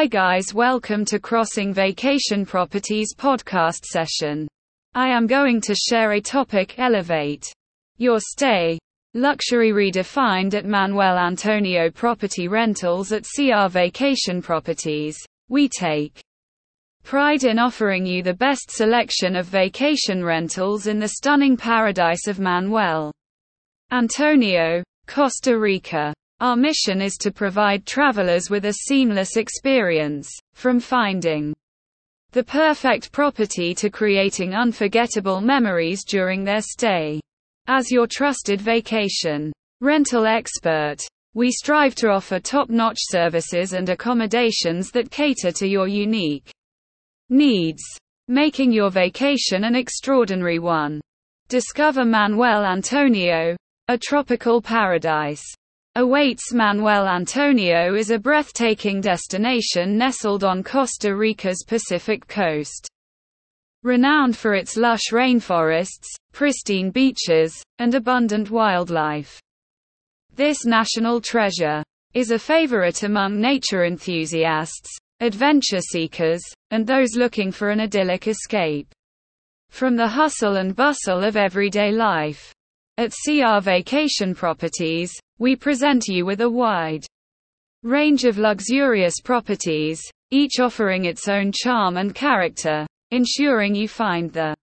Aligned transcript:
Hi 0.00 0.06
guys, 0.06 0.54
welcome 0.54 1.04
to 1.04 1.18
Crossing 1.18 1.74
Vacation 1.74 2.46
Properties 2.46 3.14
podcast 3.14 3.84
session. 3.84 4.48
I 4.94 5.08
am 5.08 5.26
going 5.26 5.60
to 5.60 5.74
share 5.74 6.12
a 6.12 6.22
topic 6.22 6.78
elevate 6.78 7.44
your 7.98 8.18
stay. 8.18 8.78
Luxury 9.12 9.72
redefined 9.72 10.54
at 10.54 10.64
Manuel 10.64 11.18
Antonio 11.18 11.90
Property 11.90 12.48
Rentals 12.48 13.12
at 13.12 13.26
CR 13.26 13.68
Vacation 13.68 14.40
Properties. 14.40 15.18
We 15.50 15.68
take 15.68 16.18
pride 17.04 17.44
in 17.44 17.58
offering 17.58 18.06
you 18.06 18.22
the 18.22 18.32
best 18.32 18.70
selection 18.70 19.36
of 19.36 19.44
vacation 19.44 20.24
rentals 20.24 20.86
in 20.86 20.98
the 20.98 21.08
stunning 21.08 21.58
paradise 21.58 22.26
of 22.26 22.40
Manuel 22.40 23.12
Antonio, 23.92 24.82
Costa 25.06 25.58
Rica. 25.58 26.14
Our 26.40 26.56
mission 26.56 27.02
is 27.02 27.18
to 27.18 27.30
provide 27.30 27.84
travelers 27.84 28.48
with 28.48 28.64
a 28.64 28.72
seamless 28.72 29.36
experience, 29.36 30.30
from 30.54 30.80
finding 30.80 31.52
the 32.32 32.42
perfect 32.42 33.12
property 33.12 33.74
to 33.74 33.90
creating 33.90 34.54
unforgettable 34.54 35.42
memories 35.42 36.02
during 36.02 36.42
their 36.42 36.62
stay. 36.62 37.20
As 37.66 37.90
your 37.90 38.06
trusted 38.06 38.58
vacation 38.58 39.52
rental 39.82 40.24
expert, 40.24 40.96
we 41.34 41.52
strive 41.52 41.94
to 41.96 42.08
offer 42.08 42.40
top 42.40 42.70
notch 42.70 43.00
services 43.00 43.74
and 43.74 43.90
accommodations 43.90 44.90
that 44.92 45.10
cater 45.10 45.52
to 45.52 45.68
your 45.68 45.88
unique 45.88 46.50
needs, 47.28 47.82
making 48.28 48.72
your 48.72 48.90
vacation 48.90 49.64
an 49.64 49.76
extraordinary 49.76 50.58
one. 50.58 51.02
Discover 51.48 52.06
Manuel 52.06 52.64
Antonio, 52.64 53.56
a 53.88 53.98
tropical 53.98 54.62
paradise 54.62 55.44
awaits 55.96 56.52
Manuel 56.52 57.08
Antonio 57.08 57.96
is 57.96 58.12
a 58.12 58.18
breathtaking 58.18 59.00
destination 59.00 59.98
nestled 59.98 60.44
on 60.44 60.62
Costa 60.62 61.16
Rica's 61.16 61.64
Pacific 61.66 62.28
coast. 62.28 62.86
Renowned 63.82 64.36
for 64.36 64.54
its 64.54 64.76
lush 64.76 65.10
rainforests, 65.10 66.06
pristine 66.32 66.90
beaches, 66.92 67.60
and 67.80 67.96
abundant 67.96 68.50
wildlife. 68.50 69.40
This 70.32 70.64
national 70.64 71.20
treasure 71.20 71.82
is 72.14 72.30
a 72.30 72.38
favorite 72.38 73.02
among 73.02 73.40
nature 73.40 73.84
enthusiasts, 73.84 74.96
adventure 75.18 75.80
seekers, 75.80 76.42
and 76.70 76.86
those 76.86 77.16
looking 77.16 77.50
for 77.50 77.70
an 77.70 77.80
idyllic 77.80 78.28
escape 78.28 78.86
from 79.70 79.96
the 79.96 80.06
hustle 80.06 80.56
and 80.56 80.76
bustle 80.76 81.24
of 81.24 81.36
everyday 81.36 81.90
life. 81.90 82.54
At 82.96 83.12
CR 83.24 83.60
Vacation 83.60 84.34
Properties, 84.34 85.12
we 85.40 85.56
present 85.56 86.06
you 86.06 86.26
with 86.26 86.42
a 86.42 86.48
wide 86.48 87.04
range 87.82 88.24
of 88.24 88.36
luxurious 88.36 89.20
properties, 89.24 89.98
each 90.30 90.60
offering 90.60 91.06
its 91.06 91.28
own 91.28 91.50
charm 91.50 91.96
and 91.96 92.14
character, 92.14 92.86
ensuring 93.10 93.74
you 93.74 93.88
find 93.88 94.30
the 94.30 94.54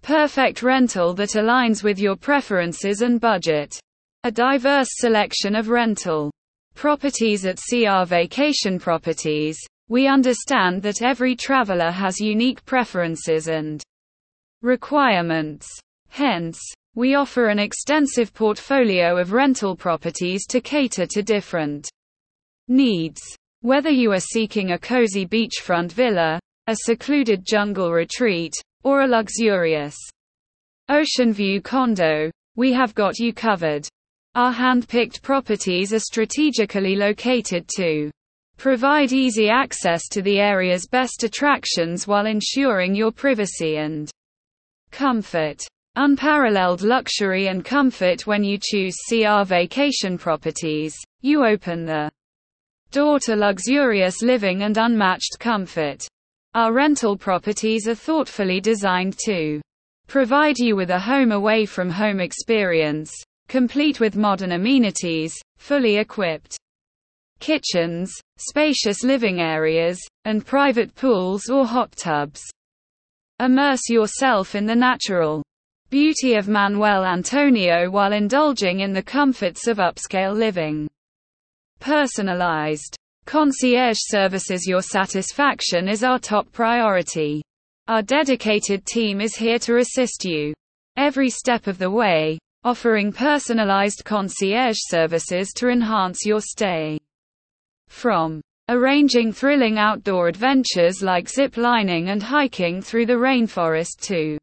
perfect 0.00 0.62
rental 0.62 1.12
that 1.12 1.36
aligns 1.36 1.84
with 1.84 1.98
your 1.98 2.16
preferences 2.16 3.02
and 3.02 3.20
budget. 3.20 3.78
A 4.24 4.30
diverse 4.30 4.88
selection 4.92 5.54
of 5.54 5.68
rental 5.68 6.30
properties 6.74 7.44
at 7.44 7.60
CR 7.68 8.04
Vacation 8.06 8.78
Properties. 8.78 9.58
We 9.90 10.06
understand 10.06 10.82
that 10.82 11.02
every 11.02 11.36
traveler 11.36 11.90
has 11.90 12.18
unique 12.18 12.64
preferences 12.64 13.46
and 13.48 13.82
requirements. 14.62 15.68
Hence, 16.08 16.58
we 16.94 17.14
offer 17.14 17.48
an 17.48 17.58
extensive 17.58 18.32
portfolio 18.34 19.16
of 19.16 19.32
rental 19.32 19.76
properties 19.76 20.46
to 20.46 20.60
cater 20.60 21.06
to 21.06 21.22
different 21.22 21.88
needs. 22.68 23.20
Whether 23.60 23.90
you 23.90 24.12
are 24.12 24.20
seeking 24.20 24.72
a 24.72 24.78
cozy 24.78 25.26
beachfront 25.26 25.92
villa, 25.92 26.38
a 26.66 26.76
secluded 26.84 27.44
jungle 27.46 27.92
retreat, 27.92 28.54
or 28.84 29.02
a 29.02 29.06
luxurious 29.06 29.96
ocean 30.88 31.32
view 31.32 31.60
condo, 31.60 32.30
we 32.56 32.72
have 32.72 32.94
got 32.94 33.18
you 33.18 33.32
covered. 33.32 33.86
Our 34.34 34.52
hand-picked 34.52 35.22
properties 35.22 35.92
are 35.92 35.98
strategically 35.98 36.96
located 36.96 37.68
to 37.76 38.10
provide 38.56 39.12
easy 39.12 39.48
access 39.48 40.08
to 40.08 40.22
the 40.22 40.38
area's 40.38 40.86
best 40.86 41.24
attractions 41.24 42.06
while 42.06 42.26
ensuring 42.26 42.94
your 42.94 43.12
privacy 43.12 43.76
and 43.76 44.10
comfort. 44.90 45.62
Unparalleled 46.00 46.82
luxury 46.82 47.48
and 47.48 47.64
comfort 47.64 48.24
when 48.24 48.44
you 48.44 48.56
choose 48.56 48.94
CR 49.08 49.42
vacation 49.42 50.16
properties. 50.16 50.96
You 51.22 51.44
open 51.44 51.84
the 51.84 52.08
door 52.92 53.18
to 53.24 53.34
luxurious 53.34 54.22
living 54.22 54.62
and 54.62 54.76
unmatched 54.76 55.40
comfort. 55.40 56.06
Our 56.54 56.72
rental 56.72 57.16
properties 57.16 57.88
are 57.88 57.96
thoughtfully 57.96 58.60
designed 58.60 59.18
to 59.24 59.60
provide 60.06 60.56
you 60.60 60.76
with 60.76 60.90
a 60.90 61.00
home 61.00 61.32
away 61.32 61.66
from 61.66 61.90
home 61.90 62.20
experience, 62.20 63.12
complete 63.48 63.98
with 63.98 64.14
modern 64.14 64.52
amenities, 64.52 65.34
fully 65.56 65.96
equipped 65.96 66.56
kitchens, 67.40 68.14
spacious 68.36 69.02
living 69.02 69.40
areas, 69.40 69.98
and 70.24 70.46
private 70.46 70.94
pools 70.94 71.50
or 71.50 71.66
hot 71.66 71.90
tubs. 71.96 72.40
Immerse 73.40 73.88
yourself 73.88 74.54
in 74.54 74.64
the 74.64 74.76
natural 74.76 75.42
beauty 75.90 76.34
of 76.34 76.48
Manuel 76.48 77.02
Antonio 77.02 77.90
while 77.90 78.12
indulging 78.12 78.80
in 78.80 78.92
the 78.92 79.02
comforts 79.02 79.66
of 79.66 79.78
upscale 79.78 80.36
living. 80.36 80.86
Personalized 81.80 82.94
concierge 83.24 83.96
services 83.98 84.66
Your 84.66 84.82
satisfaction 84.82 85.88
is 85.88 86.04
our 86.04 86.18
top 86.18 86.52
priority. 86.52 87.42
Our 87.86 88.02
dedicated 88.02 88.84
team 88.84 89.22
is 89.22 89.34
here 89.34 89.58
to 89.60 89.78
assist 89.78 90.26
you 90.26 90.52
every 90.98 91.30
step 91.30 91.66
of 91.66 91.78
the 91.78 91.90
way, 91.90 92.38
offering 92.64 93.10
personalized 93.10 94.04
concierge 94.04 94.76
services 94.78 95.52
to 95.56 95.68
enhance 95.68 96.26
your 96.26 96.42
stay. 96.42 96.98
From 97.88 98.42
arranging 98.68 99.32
thrilling 99.32 99.78
outdoor 99.78 100.28
adventures 100.28 101.02
like 101.02 101.30
zip 101.30 101.56
lining 101.56 102.10
and 102.10 102.22
hiking 102.22 102.82
through 102.82 103.06
the 103.06 103.14
rainforest 103.14 104.00
to 104.02 104.36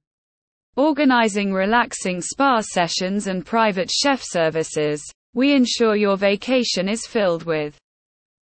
Organizing 0.77 1.53
relaxing 1.53 2.19
spa 2.19 2.59
sessions 2.59 3.27
and 3.27 3.45
private 3.45 3.89
chef 3.89 4.21
services, 4.21 5.01
we 5.33 5.53
ensure 5.53 5.95
your 5.95 6.17
vacation 6.17 6.89
is 6.89 7.07
filled 7.07 7.45
with 7.45 7.77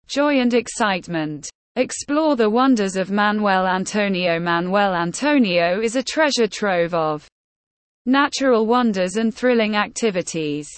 joy 0.07 0.39
and 0.39 0.53
excitement. 0.53 1.49
Explore 1.75 2.37
the 2.37 2.49
wonders 2.49 2.95
of 2.95 3.11
Manuel 3.11 3.67
Antonio. 3.67 4.39
Manuel 4.39 4.95
Antonio 4.95 5.81
is 5.81 5.97
a 5.97 6.03
treasure 6.03 6.47
trove 6.47 6.93
of 6.93 7.27
natural 8.05 8.67
wonders 8.67 9.17
and 9.17 9.35
thrilling 9.35 9.75
activities. 9.75 10.69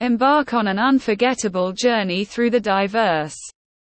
Embark 0.00 0.52
on 0.52 0.66
an 0.66 0.78
unforgettable 0.78 1.72
journey 1.72 2.26
through 2.26 2.50
the 2.50 2.60
diverse 2.60 3.38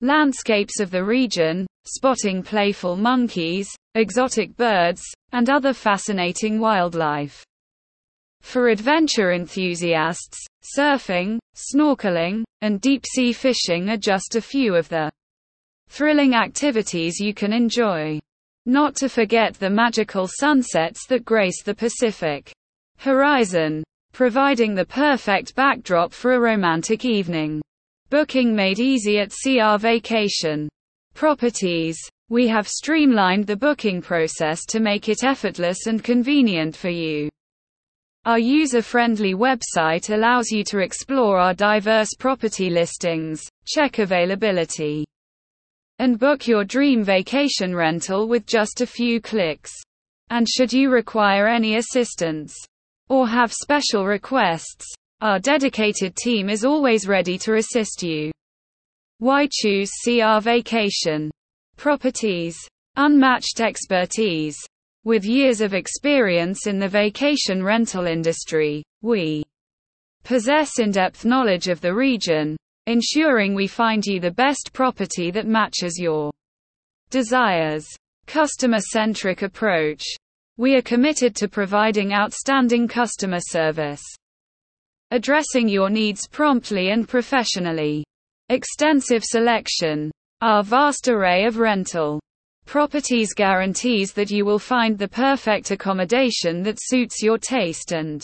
landscapes 0.01 0.81
of 0.81 0.91
the 0.91 1.05
region, 1.05 1.67
spotting 1.85 2.43
playful 2.43 2.97
monkeys, 2.97 3.69
exotic 3.95 4.57
birds, 4.57 5.03
and 5.33 5.51
other 5.51 5.73
fascinating 5.73 6.61
wildlife. 6.61 7.45
For 8.41 8.69
adventure 8.69 9.33
enthusiasts, 9.33 10.39
surfing, 10.77 11.39
snorkeling, 11.55 12.45
and 12.61 12.81
deep 12.81 13.05
sea 13.07 13.33
fishing 13.33 13.91
are 13.91 13.97
just 13.97 14.37
a 14.37 14.41
few 14.41 14.75
of 14.75 14.89
the 14.89 15.11
thrilling 15.89 16.35
activities 16.35 17.19
you 17.19 17.35
can 17.35 17.53
enjoy. 17.53 18.21
Not 18.67 18.95
to 18.97 19.09
forget 19.09 19.55
the 19.55 19.71
magical 19.71 20.29
sunsets 20.29 21.07
that 21.09 21.25
grace 21.25 21.63
the 21.63 21.75
Pacific 21.75 22.53
horizon, 22.99 23.83
providing 24.13 24.75
the 24.75 24.85
perfect 24.85 25.55
backdrop 25.55 26.13
for 26.13 26.35
a 26.35 26.41
romantic 26.41 27.05
evening. 27.05 27.63
Booking 28.11 28.57
made 28.57 28.79
easy 28.79 29.19
at 29.19 29.33
CR 29.33 29.77
Vacation 29.77 30.67
Properties. 31.13 31.99
We 32.31 32.49
have 32.49 32.67
streamlined 32.67 33.47
the 33.47 33.57
booking 33.57 34.01
process 34.01 34.65
to 34.71 34.81
make 34.81 35.11
it 35.11 35.25
effortless 35.25 35.87
and 35.87 36.03
convenient 36.03 36.75
for 36.75 36.89
you. 36.89 37.29
Our 38.25 38.39
user-friendly 38.39 39.35
website 39.35 40.09
allows 40.09 40.51
you 40.51 40.65
to 40.65 40.79
explore 40.79 41.39
our 41.39 41.53
diverse 41.53 42.09
property 42.19 42.71
listings, 42.71 43.43
check 43.67 43.99
availability, 43.99 45.05
and 45.99 46.19
book 46.19 46.49
your 46.49 46.65
dream 46.65 47.05
vacation 47.05 47.77
rental 47.77 48.27
with 48.27 48.47
just 48.47 48.81
a 48.81 48.87
few 48.87 49.21
clicks. 49.21 49.73
And 50.31 50.49
should 50.49 50.73
you 50.73 50.91
require 50.91 51.47
any 51.47 51.77
assistance 51.77 52.57
or 53.11 53.29
have 53.29 53.53
special 53.53 54.07
requests, 54.07 54.95
our 55.21 55.41
dedicated 55.41 56.15
team 56.15 56.49
is 56.49 56.65
always 56.65 57.09
ready 57.09 57.37
to 57.39 57.55
assist 57.55 58.03
you. 58.03 58.31
Why 59.19 59.49
choose 59.51 59.91
CR 60.05 60.39
Vacation? 60.41 61.31
Properties. 61.77 62.57
Unmatched 62.95 63.61
expertise. 63.61 64.57
With 65.05 65.25
years 65.25 65.61
of 65.61 65.75
experience 65.75 66.69
in 66.69 66.79
the 66.79 66.89
vacation 66.89 67.65
rental 67.65 68.07
industry, 68.07 68.85
we 69.03 69.43
possess 70.23 70.79
in-depth 70.79 71.25
knowledge 71.25 71.67
of 71.67 71.81
the 71.81 71.95
region, 71.95 72.57
ensuring 72.87 73.55
we 73.55 73.67
find 73.67 74.05
you 74.07 74.21
the 74.21 74.31
best 74.31 74.71
property 74.73 75.31
that 75.33 75.47
matches 75.47 75.99
your 75.99 76.31
desires. 77.11 77.89
Customer 78.27 78.81
centric 78.81 79.43
approach. 79.43 80.05
We 80.59 80.77
are 80.77 80.83
committed 80.83 81.35
to 81.37 81.49
providing 81.49 82.13
outstanding 82.13 82.87
customer 82.87 83.41
service. 83.41 84.03
Addressing 85.11 85.69
your 85.69 85.89
needs 85.89 86.29
promptly 86.29 86.91
and 86.91 87.09
professionally. 87.09 88.05
Extensive 88.51 89.25
selection. 89.25 90.11
Our 90.43 90.63
vast 90.63 91.09
array 91.09 91.47
of 91.47 91.59
rental 91.59 92.21
properties 92.67 93.33
guarantees 93.33 94.13
that 94.13 94.31
you 94.31 94.45
will 94.45 94.59
find 94.59 94.99
the 94.99 95.09
perfect 95.09 95.71
accommodation 95.71 96.63
that 96.63 96.77
suits 96.79 97.23
your 97.23 97.39
taste 97.39 97.93
and 97.93 98.23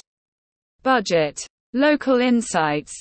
budget. 0.82 1.40
Local 1.72 2.20
insights. 2.20 2.92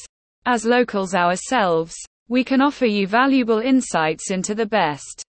As 0.46 0.64
locals 0.64 1.14
ourselves, 1.14 1.94
we 2.30 2.46
can 2.46 2.62
offer 2.62 2.86
you 2.86 3.06
valuable 3.06 3.60
insights 3.60 4.32
into 4.32 4.56
the 4.56 4.66
best 4.66 5.22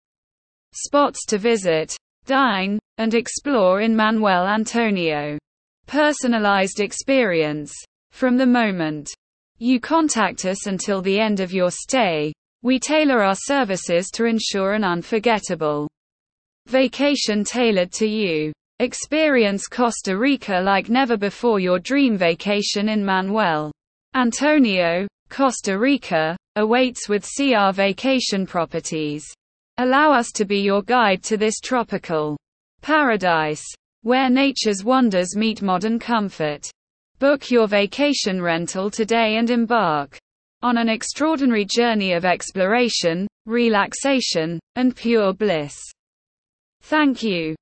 spots 0.72 1.26
to 1.26 1.38
visit, 1.38 1.96
dine, 2.26 2.78
and 2.98 3.14
explore 3.14 3.80
in 3.80 3.96
Manuel 3.96 4.46
Antonio. 4.46 5.38
Personalized 5.88 6.78
experience. 6.78 7.74
From 8.14 8.36
the 8.36 8.46
moment 8.46 9.10
you 9.58 9.80
contact 9.80 10.44
us 10.44 10.68
until 10.68 11.02
the 11.02 11.18
end 11.18 11.40
of 11.40 11.52
your 11.52 11.72
stay, 11.72 12.32
we 12.62 12.78
tailor 12.78 13.24
our 13.24 13.34
services 13.34 14.08
to 14.12 14.24
ensure 14.24 14.74
an 14.74 14.84
unforgettable 14.84 15.88
Vacation 16.68 17.42
tailored 17.42 17.90
to 17.94 18.06
you. 18.06 18.52
Experience 18.78 19.66
Costa 19.66 20.16
Rica 20.16 20.60
like 20.60 20.88
never 20.88 21.16
before 21.16 21.58
your 21.58 21.80
dream 21.80 22.16
vacation 22.16 22.88
in 22.88 23.04
Manuel. 23.04 23.72
Antonio, 24.14 25.08
Costa 25.28 25.76
Rica, 25.76 26.36
awaits 26.54 27.08
with 27.08 27.28
CR 27.36 27.72
Vacation 27.72 28.46
Properties. 28.46 29.24
Allow 29.78 30.12
us 30.12 30.30
to 30.36 30.44
be 30.44 30.60
your 30.60 30.82
guide 30.82 31.24
to 31.24 31.36
this 31.36 31.58
tropical 31.58 32.36
paradise, 32.80 33.64
where 34.02 34.30
nature's 34.30 34.84
wonders 34.84 35.34
meet 35.34 35.62
modern 35.62 35.98
comfort. 35.98 36.70
Book 37.24 37.50
your 37.50 37.66
vacation 37.66 38.38
rental 38.42 38.90
today 38.90 39.36
and 39.38 39.48
embark 39.48 40.18
on 40.60 40.76
an 40.76 40.90
extraordinary 40.90 41.64
journey 41.64 42.12
of 42.12 42.26
exploration, 42.26 43.26
relaxation, 43.46 44.60
and 44.76 44.94
pure 44.94 45.32
bliss. 45.32 45.74
Thank 46.82 47.22
you. 47.22 47.56